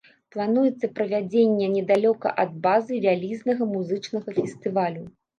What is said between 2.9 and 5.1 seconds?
вялізнага музычнага фестывалю.